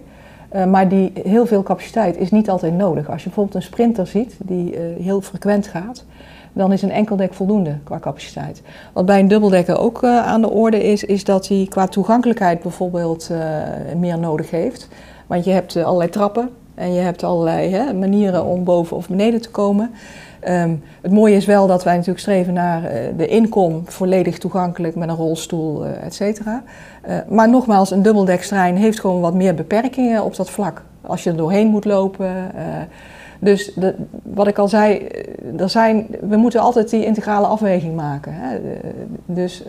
Uh, 0.55 0.65
maar 0.65 0.89
die 0.89 1.11
heel 1.23 1.45
veel 1.45 1.63
capaciteit 1.63 2.17
is 2.17 2.31
niet 2.31 2.49
altijd 2.49 2.73
nodig. 2.73 3.09
Als 3.09 3.21
je 3.21 3.25
bijvoorbeeld 3.25 3.55
een 3.55 3.61
sprinter 3.61 4.07
ziet 4.07 4.35
die 4.43 4.73
uh, 4.73 5.03
heel 5.03 5.21
frequent 5.21 5.67
gaat, 5.67 6.05
dan 6.53 6.71
is 6.71 6.81
een 6.81 6.91
enkeldek 6.91 7.33
voldoende 7.33 7.77
qua 7.83 7.99
capaciteit. 7.99 8.61
Wat 8.93 9.05
bij 9.05 9.19
een 9.19 9.27
dubbeldekker 9.27 9.79
ook 9.79 10.03
uh, 10.03 10.25
aan 10.25 10.41
de 10.41 10.49
orde 10.49 10.83
is, 10.83 11.03
is 11.03 11.23
dat 11.23 11.47
hij 11.47 11.65
qua 11.69 11.87
toegankelijkheid 11.87 12.61
bijvoorbeeld 12.61 13.29
meer 13.97 14.19
nodig 14.19 14.51
heeft. 14.51 14.87
Want 15.27 15.45
je 15.45 15.51
hebt 15.51 15.75
allerlei 15.75 16.09
trappen 16.09 16.49
en 16.75 16.93
je 16.93 16.99
hebt 16.99 17.23
allerlei 17.23 17.69
hè, 17.69 17.93
manieren 17.93 18.45
om 18.45 18.63
boven 18.63 18.97
of 18.97 19.07
beneden 19.07 19.41
te 19.41 19.49
komen. 19.49 19.91
Um, 20.49 20.83
het 21.01 21.11
mooie 21.11 21.35
is 21.35 21.45
wel 21.45 21.67
dat 21.67 21.83
wij 21.83 21.93
natuurlijk 21.93 22.19
streven 22.19 22.53
naar 22.53 22.83
uh, 22.83 22.89
de 23.17 23.27
inkom 23.27 23.81
volledig 23.85 24.37
toegankelijk 24.37 24.95
met 24.95 25.09
een 25.09 25.15
rolstoel, 25.15 25.85
uh, 25.85 26.03
et 26.03 26.13
cetera. 26.13 26.63
Uh, 27.07 27.17
maar 27.29 27.49
nogmaals, 27.49 27.91
een 27.91 28.01
dubbeldekstrein 28.01 28.75
heeft 28.75 28.99
gewoon 28.99 29.21
wat 29.21 29.33
meer 29.33 29.55
beperkingen 29.55 30.23
op 30.23 30.35
dat 30.35 30.49
vlak. 30.49 30.83
Als 31.01 31.23
je 31.23 31.29
er 31.29 31.37
doorheen 31.37 31.67
moet 31.67 31.85
lopen. 31.85 32.51
dus 33.39 33.73
de, 33.73 33.95
wat 34.23 34.47
ik 34.47 34.57
al 34.57 34.67
zei, 34.67 35.07
er 35.57 35.69
zijn, 35.69 36.07
we 36.21 36.35
moeten 36.35 36.59
altijd 36.59 36.89
die 36.89 37.05
integrale 37.05 37.47
afweging 37.47 37.95
maken. 37.95 38.33
Hè. 38.35 38.57
dus 39.25 39.63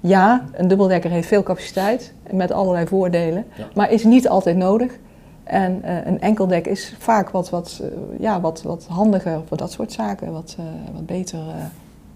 ja, 0.00 0.44
een 0.52 0.68
dubbeldekker 0.68 1.10
heeft 1.10 1.28
veel 1.28 1.42
capaciteit 1.42 2.12
met 2.30 2.52
allerlei 2.52 2.86
voordelen, 2.86 3.44
ja. 3.54 3.64
maar 3.74 3.90
is 3.90 4.04
niet 4.04 4.28
altijd 4.28 4.56
nodig. 4.56 4.98
En 5.44 5.82
uh, 5.84 6.06
een 6.06 6.20
enkeldek 6.20 6.66
is 6.66 6.94
vaak 6.98 7.30
wat, 7.30 7.50
wat, 7.50 7.80
uh, 7.82 7.88
ja, 8.20 8.40
wat, 8.40 8.62
wat 8.62 8.86
handiger 8.88 9.40
voor 9.48 9.56
dat 9.56 9.72
soort 9.72 9.92
zaken, 9.92 10.32
wat, 10.32 10.56
uh, 10.60 10.64
wat 10.94 11.06
beter 11.06 11.38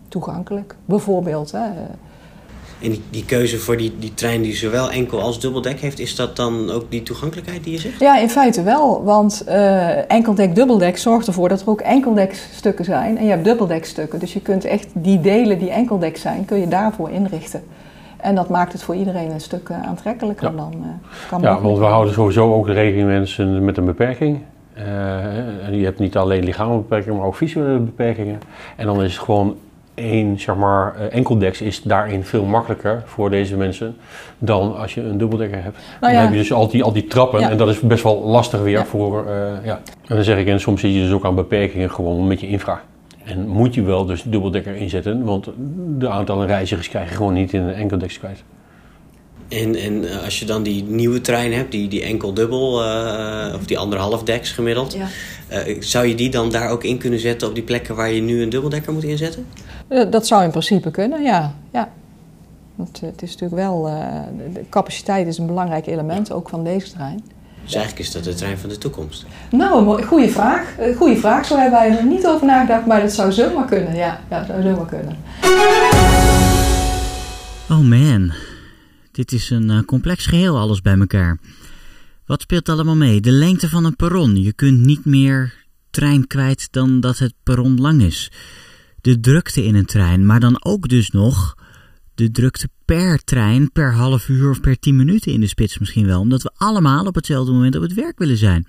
toegankelijk. 0.08 0.74
Bijvoorbeeld. 0.84 1.52
Hè. 1.52 1.66
En 2.82 2.90
die, 2.90 3.02
die, 3.10 3.24
keuze 3.24 3.58
voor 3.58 3.76
die, 3.76 3.94
die 3.98 4.14
trein 4.14 4.42
die 4.42 4.56
zowel 4.56 4.90
enkel 4.90 5.20
als 5.20 5.40
dubbeldek 5.40 5.80
heeft, 5.80 5.98
is 5.98 6.14
dat 6.16 6.36
dan 6.36 6.70
ook 6.70 6.90
die 6.90 7.02
toegankelijkheid 7.02 7.64
die 7.64 7.72
je 7.72 7.78
zegt? 7.78 8.00
Ja, 8.00 8.18
in 8.18 8.30
feite 8.30 8.62
wel. 8.62 9.04
Want 9.04 9.44
enkeldek, 10.08 10.54
dubbeldek 10.54 10.98
zorgt 10.98 11.26
ervoor 11.26 11.48
dat 11.48 11.60
er 11.60 11.68
ook 11.68 11.80
enkeldekstukken 11.80 12.84
zijn 12.84 13.18
en 13.18 13.24
je 13.24 13.30
hebt 13.30 13.44
dubbeldekstukken. 13.44 14.18
Dus 14.18 14.32
je 14.32 14.40
kunt 14.40 14.64
echt 14.64 14.86
die 14.92 15.20
delen 15.20 15.58
die 15.58 15.70
enkeldek 15.70 16.16
zijn, 16.16 16.44
kun 16.44 16.60
je 16.60 16.68
daarvoor 16.68 17.10
inrichten. 17.10 17.62
En 18.20 18.34
dat 18.34 18.48
maakt 18.48 18.72
het 18.72 18.82
voor 18.82 18.94
iedereen 18.94 19.30
een 19.30 19.40
stuk 19.40 19.68
uh, 19.68 19.82
aantrekkelijker 19.82 20.50
ja. 20.50 20.56
dan 20.56 20.74
uh, 20.76 20.86
kan 21.28 21.40
Ja, 21.40 21.60
want 21.60 21.78
we 21.78 21.84
houden 21.84 22.14
sowieso 22.14 22.54
ook 22.54 22.68
rekening 22.68 23.06
met 23.06 23.16
mensen 23.16 23.64
met 23.64 23.76
een 23.76 23.84
beperking. 23.84 24.40
En 25.64 25.76
je 25.76 25.84
hebt 25.84 25.98
niet 25.98 26.16
alleen 26.16 26.44
lichamelijke 26.44 26.88
beperkingen, 26.88 27.18
maar 27.18 27.26
ook 27.26 27.34
visuele 27.34 27.78
beperkingen. 27.78 28.40
En 28.76 28.86
dan 28.86 29.02
is 29.02 29.12
het 29.12 29.24
gewoon 29.24 29.56
één, 29.94 30.40
zeg 30.40 30.56
maar, 30.56 30.94
enkeldex 31.10 31.60
is 31.60 31.82
daarin 31.82 32.24
veel 32.24 32.44
makkelijker 32.44 33.02
voor 33.06 33.30
deze 33.30 33.56
mensen 33.56 33.96
dan 34.38 34.76
als 34.76 34.94
je 34.94 35.02
een 35.02 35.18
dubbeldekker 35.18 35.62
hebt. 35.62 35.76
Nou 36.00 36.12
dan 36.12 36.22
heb 36.22 36.32
je 36.32 36.38
dus 36.38 36.52
al 36.52 36.68
die, 36.68 36.82
al 36.82 36.92
die 36.92 37.06
trappen 37.06 37.40
ja. 37.40 37.50
en 37.50 37.56
dat 37.56 37.68
is 37.68 37.80
best 37.80 38.02
wel 38.02 38.22
lastig 38.24 38.60
weer 38.60 38.78
ja. 38.78 38.84
voor, 38.84 39.24
ja. 39.64 39.80
En 40.06 40.14
dan 40.14 40.24
zeg 40.24 40.38
ik, 40.38 40.46
en 40.46 40.60
soms 40.60 40.80
zit 40.80 40.94
je 40.94 41.00
dus 41.00 41.12
ook 41.12 41.24
aan 41.24 41.34
beperkingen 41.34 41.90
gewoon 41.90 42.26
met 42.26 42.40
je 42.40 42.48
infra. 42.48 42.80
En 43.28 43.48
moet 43.48 43.74
je 43.74 43.82
wel 43.82 44.04
dus 44.04 44.22
dubbeldekker 44.22 44.74
inzetten, 44.74 45.24
want 45.24 45.48
de 45.98 46.08
aantallen 46.08 46.46
reizigers 46.46 46.88
krijg 46.88 47.08
je 47.08 47.14
gewoon 47.14 47.32
niet 47.32 47.52
in 47.52 47.62
een 47.62 47.74
enkeldekker 47.74 48.18
kwijt. 48.18 48.42
En, 49.48 49.74
en 49.74 50.22
als 50.24 50.38
je 50.38 50.44
dan 50.44 50.62
die 50.62 50.84
nieuwe 50.84 51.20
trein 51.20 51.52
hebt, 51.52 51.72
die, 51.72 51.88
die 51.88 52.02
enkel-dubbel, 52.02 52.84
uh, 52.84 53.54
of 53.54 53.66
die 53.66 53.78
anderhalf 53.78 54.22
deks 54.22 54.50
gemiddeld, 54.50 54.92
ja. 54.92 55.06
uh, 55.66 55.82
zou 55.82 56.06
je 56.06 56.14
die 56.14 56.30
dan 56.30 56.50
daar 56.50 56.70
ook 56.70 56.84
in 56.84 56.98
kunnen 56.98 57.18
zetten 57.18 57.48
op 57.48 57.54
die 57.54 57.62
plekken 57.62 57.96
waar 57.96 58.10
je 58.10 58.20
nu 58.20 58.42
een 58.42 58.48
dubbeldekker 58.48 58.92
moet 58.92 59.04
inzetten? 59.04 59.46
Dat 60.10 60.26
zou 60.26 60.44
in 60.44 60.50
principe 60.50 60.90
kunnen, 60.90 61.22
ja. 61.22 61.54
ja. 61.72 61.92
Want 62.74 63.00
het 63.00 63.22
is 63.22 63.32
natuurlijk 63.32 63.60
wel, 63.60 63.88
uh, 63.88 64.22
de 64.54 64.64
capaciteit 64.70 65.26
is 65.26 65.38
een 65.38 65.46
belangrijk 65.46 65.86
element, 65.86 66.32
ook 66.32 66.48
van 66.48 66.64
deze 66.64 66.92
trein. 66.92 67.24
Dus 67.68 67.76
eigenlijk 67.76 68.06
is 68.06 68.12
dat 68.14 68.24
de 68.24 68.34
trein 68.34 68.58
van 68.58 68.68
de 68.68 68.78
toekomst. 68.78 69.26
Nou, 69.50 70.02
goede 70.02 70.28
vraag. 70.28 70.74
Goede 70.96 71.16
vraag. 71.16 71.46
Zo 71.46 71.56
hebben 71.56 71.78
wij 71.78 71.98
er 71.98 72.04
niet 72.04 72.26
over 72.26 72.46
nagedacht, 72.46 72.86
maar 72.86 73.00
dat 73.00 73.12
zou 73.12 73.32
zomaar 73.32 73.66
kunnen. 73.66 73.94
Ja, 73.94 74.20
ja 74.30 74.38
dat 74.38 74.46
zou 74.46 74.62
zomaar 74.62 74.86
kunnen. 74.86 75.16
Oh 77.70 77.80
man, 77.80 78.32
dit 79.12 79.32
is 79.32 79.50
een 79.50 79.70
uh, 79.70 79.80
complex 79.80 80.26
geheel 80.26 80.58
alles 80.58 80.80
bij 80.80 80.98
elkaar. 80.98 81.38
Wat 82.26 82.40
speelt 82.40 82.68
allemaal 82.68 82.96
mee? 82.96 83.20
De 83.20 83.30
lengte 83.30 83.68
van 83.68 83.84
een 83.84 83.96
perron. 83.96 84.42
Je 84.42 84.52
kunt 84.52 84.84
niet 84.84 85.04
meer 85.04 85.54
trein 85.90 86.26
kwijt 86.26 86.68
dan 86.70 87.00
dat 87.00 87.18
het 87.18 87.34
perron 87.42 87.80
lang 87.80 88.02
is. 88.02 88.30
De 89.00 89.20
drukte 89.20 89.64
in 89.64 89.74
een 89.74 89.86
trein, 89.86 90.26
maar 90.26 90.40
dan 90.40 90.64
ook 90.64 90.88
dus 90.88 91.10
nog 91.10 91.56
de 92.18 92.30
drukte 92.30 92.68
per 92.84 93.24
trein, 93.24 93.72
per 93.72 93.92
half 93.92 94.28
uur 94.28 94.50
of 94.50 94.60
per 94.60 94.78
tien 94.78 94.96
minuten 94.96 95.32
in 95.32 95.40
de 95.40 95.46
spits 95.46 95.78
misschien 95.78 96.06
wel. 96.06 96.20
Omdat 96.20 96.42
we 96.42 96.50
allemaal 96.56 97.04
op 97.04 97.14
hetzelfde 97.14 97.52
moment 97.52 97.76
op 97.76 97.82
het 97.82 97.94
werk 97.94 98.18
willen 98.18 98.36
zijn. 98.36 98.66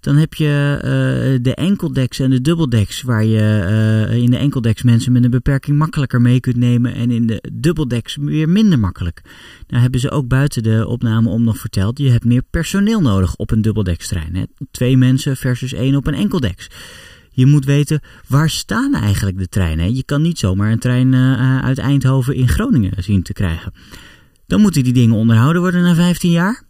Dan 0.00 0.16
heb 0.16 0.34
je 0.34 0.74
uh, 0.76 1.42
de 1.42 1.54
enkeldeks 1.54 2.18
en 2.18 2.30
de 2.30 2.40
dubbeldeks, 2.40 3.02
waar 3.02 3.24
je 3.24 4.08
uh, 4.10 4.16
in 4.16 4.30
de 4.30 4.36
enkeldeks 4.36 4.82
mensen 4.82 5.12
met 5.12 5.24
een 5.24 5.30
beperking 5.30 5.78
makkelijker 5.78 6.20
mee 6.20 6.40
kunt 6.40 6.56
nemen 6.56 6.94
en 6.94 7.10
in 7.10 7.26
de 7.26 7.50
dubbeldeks 7.52 8.16
weer 8.20 8.48
minder 8.48 8.78
makkelijk. 8.78 9.22
Nou 9.68 9.82
hebben 9.82 10.00
ze 10.00 10.10
ook 10.10 10.28
buiten 10.28 10.62
de 10.62 10.86
opname 10.86 11.28
om 11.28 11.44
nog 11.44 11.58
verteld, 11.58 11.98
je 11.98 12.10
hebt 12.10 12.24
meer 12.24 12.42
personeel 12.50 13.00
nodig 13.00 13.36
op 13.36 13.50
een 13.50 13.62
dubbeldekstrein. 13.62 14.34
Hè? 14.34 14.42
Twee 14.70 14.96
mensen 14.96 15.36
versus 15.36 15.72
één 15.72 15.94
op 15.94 16.06
een 16.06 16.14
enkeldeks. 16.14 16.68
Je 17.34 17.46
moet 17.46 17.64
weten, 17.64 18.00
waar 18.28 18.50
staan 18.50 18.94
eigenlijk 18.94 19.38
de 19.38 19.48
treinen? 19.48 19.94
Je 19.94 20.04
kan 20.04 20.22
niet 20.22 20.38
zomaar 20.38 20.72
een 20.72 20.78
trein 20.78 21.12
uh, 21.12 21.58
uit 21.64 21.78
Eindhoven 21.78 22.34
in 22.34 22.48
Groningen 22.48 23.02
zien 23.02 23.22
te 23.22 23.32
krijgen. 23.32 23.72
Dan 24.46 24.60
moeten 24.60 24.82
die 24.82 24.92
dingen 24.92 25.16
onderhouden 25.16 25.62
worden 25.62 25.82
na 25.82 25.94
15 25.94 26.30
jaar. 26.30 26.62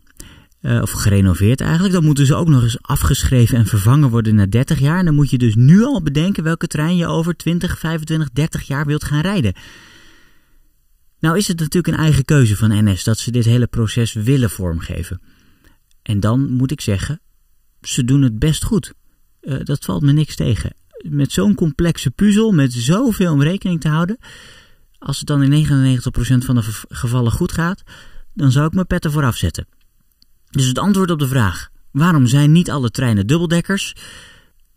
Uh, 0.61 0.83
of 0.83 0.91
gerenoveerd 0.91 1.61
eigenlijk. 1.61 1.93
Dan 1.93 2.05
moeten 2.05 2.27
ze 2.27 2.35
ook 2.35 2.49
nog 2.49 2.63
eens 2.63 2.83
afgeschreven 2.83 3.59
en 3.59 3.67
vervangen 3.67 4.11
worden 4.11 4.35
na 4.35 4.47
30 4.47 4.79
jaar. 4.79 4.99
En 4.99 5.05
dan 5.05 5.15
moet 5.15 5.31
je 5.31 5.39
dus 5.39 5.55
nu 5.55 5.83
al 5.83 6.03
bedenken 6.03 6.43
welke 6.43 6.67
trein 6.67 6.97
je 6.97 7.07
over 7.07 7.37
20, 7.37 7.79
25, 7.79 8.31
30 8.33 8.63
jaar 8.63 8.87
wilt 8.87 9.05
gaan 9.05 9.21
rijden. 9.21 9.55
Nou 11.19 11.37
is 11.37 11.49
het 11.49 11.59
natuurlijk 11.59 11.95
een 11.95 12.03
eigen 12.03 12.25
keuze 12.25 12.57
van 12.57 12.85
NS 12.85 13.05
dat 13.05 13.19
ze 13.19 13.31
dit 13.31 13.45
hele 13.45 13.67
proces 13.67 14.13
willen 14.13 14.51
vormgeven. 14.51 15.21
En 16.03 16.21
dan 16.21 16.51
moet 16.51 16.71
ik 16.71 16.81
zeggen, 16.81 17.21
ze 17.81 18.05
doen 18.05 18.23
het 18.23 18.39
best 18.39 18.65
goed. 18.65 18.93
Uh, 19.43 19.61
dat 19.63 19.85
valt 19.85 20.03
me 20.03 20.13
niks 20.13 20.37
tegen. 20.37 20.75
Met 21.09 21.33
zo'n 21.33 21.55
complexe 21.55 22.11
puzzel, 22.11 22.53
met 22.53 22.73
zoveel 22.73 23.33
om 23.33 23.43
rekening 23.43 23.81
te 23.81 23.89
houden. 23.89 24.19
Als 24.99 25.19
het 25.19 25.27
dan 25.27 25.43
in 25.43 25.67
99% 25.67 26.45
van 26.45 26.55
de 26.55 26.63
gevallen 26.89 27.33
goed 27.33 27.53
gaat, 27.53 27.83
dan 28.35 28.53
zou 28.53 28.67
ik 28.67 28.73
mijn 28.73 28.87
pet 28.87 29.05
ervoor 29.05 29.25
afzetten. 29.25 29.67
Dus 30.51 30.67
het 30.67 30.79
antwoord 30.79 31.11
op 31.11 31.19
de 31.19 31.29
vraag: 31.29 31.69
Waarom 31.91 32.27
zijn 32.27 32.53
niet 32.53 32.71
alle 32.71 32.91
treinen 32.91 33.27
dubbeldekkers? 33.27 33.95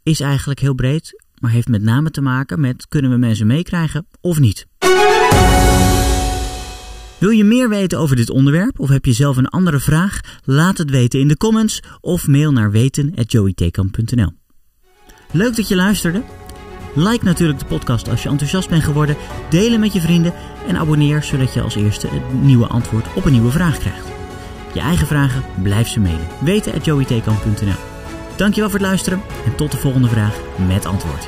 Is 0.04 0.20
eigenlijk 0.20 0.60
heel 0.60 0.74
breed, 0.74 1.24
maar 1.40 1.52
heeft 1.52 1.68
met 1.68 1.82
name 1.82 2.12
te 2.12 2.22
maken 2.22 2.60
met 2.60 2.88
kunnen 2.88 3.12
we 3.12 3.18
mensen 3.18 3.48
meekrijgen 3.48 4.08
of 4.22 4.40
niet. 4.40 4.68
Wil 7.18 7.30
je 7.30 7.44
meer 7.44 7.70
weten 7.70 8.00
over 8.00 8.16
dit 8.16 8.30
onderwerp 8.30 8.80
of 8.80 8.90
heb 8.90 9.06
je 9.06 9.14
zelf 9.14 9.38
een 9.38 9.48
andere 9.48 9.80
vraag? 9.80 10.20
Laat 10.44 10.78
het 10.78 10.90
weten 10.90 11.20
in 11.20 11.28
de 11.28 11.38
comments 11.38 11.80
of 12.02 12.28
mail 12.28 12.52
naar 12.52 12.72
weten@joeytekamp.nl. 12.72 14.32
Leuk 15.36 15.56
dat 15.56 15.68
je 15.68 15.76
luisterde. 15.76 16.22
Like 16.94 17.24
natuurlijk 17.24 17.60
de 17.60 17.66
podcast 17.66 18.10
als 18.10 18.24
je 18.24 18.30
enthousiast 18.30 18.70
bent 18.70 18.84
geworden. 18.84 19.16
Deel 19.50 19.72
hem 19.72 19.80
met 19.80 19.94
je 19.94 20.02
vrienden 20.02 20.34
en 20.68 20.78
abonneer 20.78 21.24
zodat 21.24 21.54
je 21.54 21.62
als 21.62 21.76
eerste 21.76 22.08
het 22.08 22.34
nieuwe 22.42 22.68
antwoord 22.68 23.06
op 23.16 23.26
een 23.26 23.32
nieuwe 23.32 23.52
vraag 23.52 23.78
krijgt. 23.78 24.08
Je 24.74 24.80
eigen 24.80 25.08
vragen, 25.08 25.44
blijf 25.62 25.88
ze 25.88 26.00
mailen. 26.00 26.28
Weten@joeytekamp.nl. 26.40 27.84
Dankjewel 28.36 28.70
voor 28.70 28.80
het 28.80 28.88
luisteren 28.88 29.22
en 29.46 29.56
tot 29.56 29.72
de 29.72 29.78
volgende 29.78 30.08
vraag 30.08 30.40
met 30.68 30.86
antwoord. 30.86 31.28